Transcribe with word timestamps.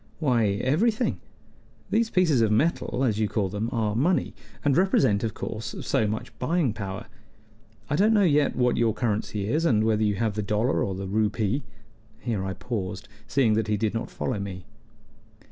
"Why, 0.17 0.47
everything. 0.63 1.21
These 1.91 2.09
pieces 2.09 2.41
of 2.41 2.51
metal, 2.51 3.03
as 3.03 3.19
you 3.19 3.27
call 3.27 3.49
them, 3.49 3.69
are 3.71 3.95
money, 3.95 4.33
and 4.65 4.75
represent, 4.75 5.23
of 5.23 5.35
course, 5.35 5.75
so 5.81 6.07
much 6.07 6.35
buying 6.39 6.73
power. 6.73 7.05
I 7.87 7.95
don't 7.97 8.11
know 8.15 8.23
yet 8.23 8.55
what 8.55 8.77
your 8.77 8.95
currency 8.95 9.47
is, 9.47 9.63
and 9.63 9.83
whether 9.83 10.03
you 10.03 10.15
have 10.15 10.33
the 10.33 10.41
dollar 10.41 10.83
or 10.83 10.95
the 10.95 11.05
rupee" 11.07 11.61
here 12.19 12.43
I 12.43 12.53
paused, 12.55 13.09
seeing 13.27 13.53
that 13.53 13.67
he 13.67 13.77
did 13.77 13.93
not 13.93 14.09
follow 14.09 14.39
me. 14.39 14.65